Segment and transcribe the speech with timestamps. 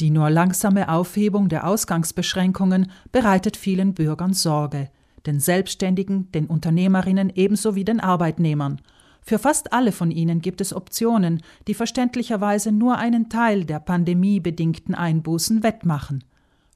[0.00, 4.88] Die nur langsame Aufhebung der Ausgangsbeschränkungen bereitet vielen Bürgern Sorge,
[5.26, 8.80] den Selbstständigen, den Unternehmerinnen ebenso wie den Arbeitnehmern.
[9.20, 14.94] Für fast alle von ihnen gibt es Optionen, die verständlicherweise nur einen Teil der pandemiebedingten
[14.94, 16.24] Einbußen wettmachen.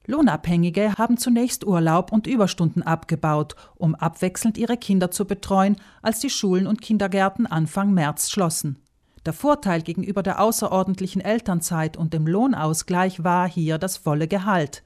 [0.06, 6.28] Lohnabhängige haben zunächst Urlaub und Überstunden abgebaut, um abwechselnd ihre Kinder zu betreuen, als die
[6.28, 8.83] Schulen und Kindergärten Anfang März schlossen.
[9.26, 14.82] Der Vorteil gegenüber der außerordentlichen Elternzeit und dem Lohnausgleich war hier das volle Gehalt.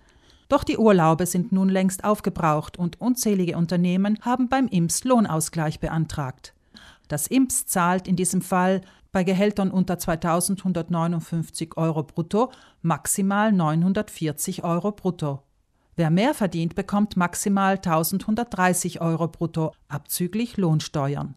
[0.48, 6.54] Doch die Urlaube sind nun längst aufgebraucht und unzählige Unternehmen haben beim IMS Lohnausgleich beantragt.
[7.08, 14.92] Das IMS zahlt in diesem Fall bei Gehältern unter 2159 Euro brutto maximal 940 Euro
[14.92, 15.42] brutto.
[15.96, 21.34] Wer mehr verdient, bekommt maximal 1130 Euro brutto, abzüglich Lohnsteuern.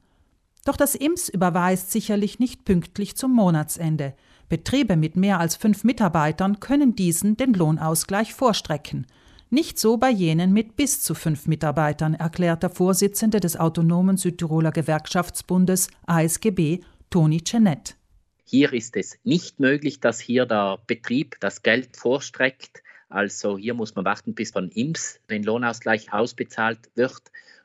[0.63, 4.13] Doch das IMS überweist sicherlich nicht pünktlich zum Monatsende.
[4.47, 9.07] Betriebe mit mehr als fünf Mitarbeitern können diesen den Lohnausgleich vorstrecken.
[9.49, 14.71] Nicht so bei jenen mit bis zu fünf Mitarbeitern, erklärt der Vorsitzende des Autonomen Südtiroler
[14.71, 17.97] Gewerkschaftsbundes ASGB, Toni Cenet.
[18.45, 22.83] Hier ist es nicht möglich, dass hier der Betrieb das Geld vorstreckt.
[23.09, 27.21] Also hier muss man warten, bis von IMS den Lohnausgleich ausbezahlt wird.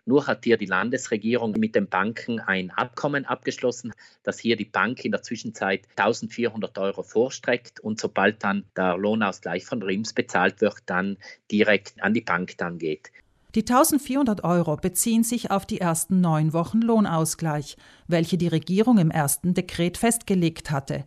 [0.08, 5.04] Nur hat hier die Landesregierung mit den Banken ein Abkommen abgeschlossen, dass hier die Bank
[5.04, 10.76] in der Zwischenzeit 1400 Euro vorstreckt und sobald dann der Lohnausgleich von RIMS bezahlt wird,
[10.86, 11.16] dann
[11.50, 13.10] direkt an die Bank dann geht.
[13.56, 17.76] Die 1400 Euro beziehen sich auf die ersten neun Wochen Lohnausgleich,
[18.06, 21.04] welche die Regierung im ersten Dekret festgelegt hatte.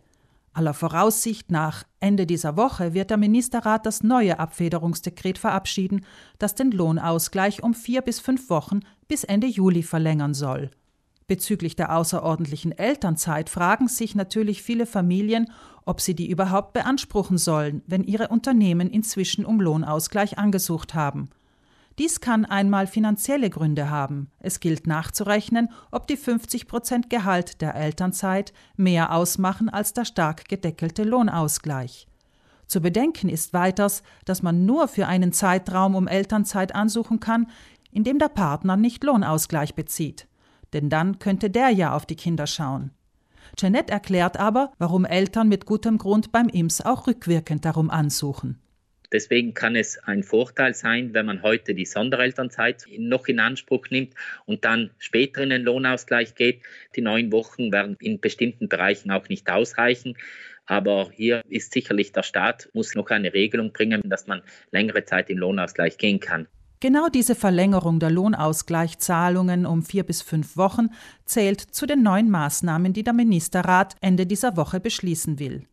[0.52, 6.04] Aller Voraussicht nach Ende dieser Woche wird der Ministerrat das neue Abfederungsdekret verabschieden,
[6.38, 10.70] das den Lohnausgleich um vier bis fünf Wochen bis Ende Juli verlängern soll.
[11.28, 15.52] Bezüglich der außerordentlichen Elternzeit fragen sich natürlich viele Familien,
[15.84, 21.30] ob sie die überhaupt beanspruchen sollen, wenn ihre Unternehmen inzwischen um Lohnausgleich angesucht haben.
[21.98, 24.30] Dies kann einmal finanzielle Gründe haben.
[24.38, 30.48] Es gilt nachzurechnen, ob die 50 Prozent Gehalt der Elternzeit mehr ausmachen als der stark
[30.48, 32.06] gedeckelte Lohnausgleich.
[32.66, 37.48] Zu bedenken ist weiters, dass man nur für einen Zeitraum um Elternzeit ansuchen kann,
[37.90, 40.28] in dem der Partner nicht Lohnausgleich bezieht.
[40.72, 42.92] Denn dann könnte der ja auf die Kinder schauen.
[43.58, 48.60] Jeanette erklärt aber, warum Eltern mit gutem Grund beim IMS auch rückwirkend darum ansuchen.
[49.12, 54.14] Deswegen kann es ein Vorteil sein, wenn man heute die Sonderelternzeit noch in Anspruch nimmt
[54.46, 56.62] und dann später in den Lohnausgleich geht.
[56.94, 60.16] Die neun Wochen werden in bestimmten Bereichen auch nicht ausreichen.
[60.66, 65.28] Aber hier ist sicherlich der Staat, muss noch eine Regelung bringen, dass man längere Zeit
[65.28, 66.46] im Lohnausgleich gehen kann.
[66.82, 70.88] Genau diese Verlängerung der Lohnausgleichzahlungen um vier bis fünf Wochen
[71.26, 75.66] zählt zu den neuen Maßnahmen, die der Ministerrat Ende dieser Woche beschließen will.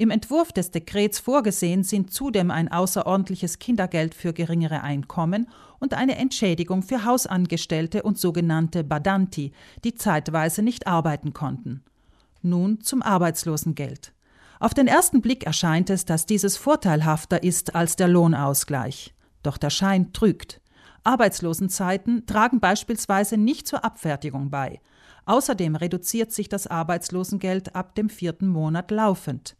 [0.00, 5.48] Im Entwurf des Dekrets vorgesehen sind zudem ein außerordentliches Kindergeld für geringere Einkommen
[5.80, 9.50] und eine Entschädigung für Hausangestellte und sogenannte Badanti,
[9.82, 11.82] die zeitweise nicht arbeiten konnten.
[12.42, 14.12] Nun zum Arbeitslosengeld.
[14.60, 19.14] Auf den ersten Blick erscheint es, dass dieses vorteilhafter ist als der Lohnausgleich.
[19.42, 20.60] Doch der Schein trügt.
[21.02, 24.80] Arbeitslosenzeiten tragen beispielsweise nicht zur Abfertigung bei.
[25.26, 29.57] Außerdem reduziert sich das Arbeitslosengeld ab dem vierten Monat laufend.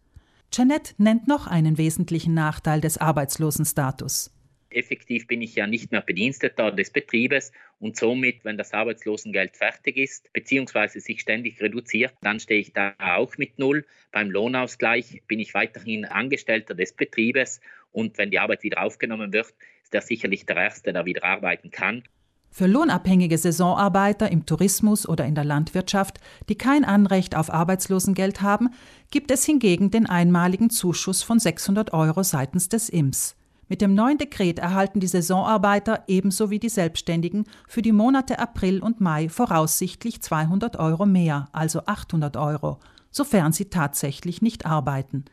[0.52, 4.32] Janet nennt noch einen wesentlichen Nachteil des Arbeitslosenstatus.
[4.70, 9.96] Effektiv bin ich ja nicht mehr Bediensteter des Betriebes und somit, wenn das Arbeitslosengeld fertig
[9.96, 10.98] ist bzw.
[10.98, 13.86] sich ständig reduziert, dann stehe ich da auch mit Null.
[14.12, 17.60] Beim Lohnausgleich bin ich weiterhin Angestellter des Betriebes
[17.92, 19.54] und wenn die Arbeit wieder aufgenommen wird,
[19.84, 22.02] ist er sicherlich der Erste, der wieder arbeiten kann.
[22.50, 28.70] Für lohnabhängige Saisonarbeiter im Tourismus oder in der Landwirtschaft, die kein Anrecht auf Arbeitslosengeld haben,
[29.10, 33.36] gibt es hingegen den einmaligen Zuschuss von 600 Euro seitens des IMS.
[33.68, 38.80] Mit dem neuen Dekret erhalten die Saisonarbeiter ebenso wie die Selbstständigen für die Monate April
[38.80, 42.78] und Mai voraussichtlich 200 Euro mehr, also 800 Euro,
[43.10, 45.26] sofern sie tatsächlich nicht arbeiten.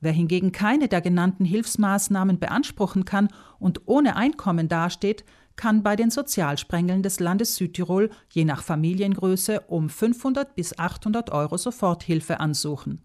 [0.00, 3.28] Wer hingegen keine der genannten Hilfsmaßnahmen beanspruchen kann
[3.58, 5.24] und ohne Einkommen dasteht,
[5.58, 11.58] kann bei den Sozialsprengeln des Landes Südtirol je nach Familiengröße um 500 bis 800 Euro
[11.58, 13.04] Soforthilfe ansuchen.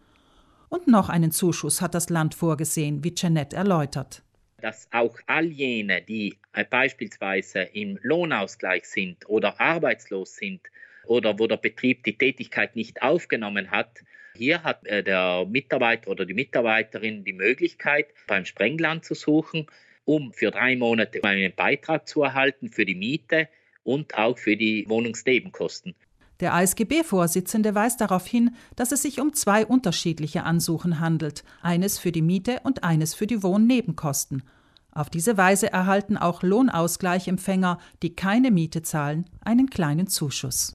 [0.70, 4.24] Und noch einen Zuschuss hat das Land vorgesehen, wie Jeanette erläutert.
[4.62, 10.62] Dass auch all jene, die äh, beispielsweise im Lohnausgleich sind oder arbeitslos sind
[11.06, 14.00] oder wo der Betrieb die Tätigkeit nicht aufgenommen hat,
[14.36, 19.68] hier hat äh, der Mitarbeiter oder die Mitarbeiterin die Möglichkeit, beim Sprengland zu suchen
[20.06, 23.48] um für drei Monate einen Beitrag zu erhalten für die Miete
[23.84, 25.96] und auch für die Wohnungsnebenkosten.
[26.40, 32.12] Der ASGB-Vorsitzende weist darauf hin, dass es sich um zwei unterschiedliche Ansuchen handelt, eines für
[32.12, 34.44] die Miete und eines für die Wohnnebenkosten.
[34.92, 40.72] Auf diese Weise erhalten auch Lohnausgleichempfänger, die keine Miete zahlen, einen kleinen Zuschuss.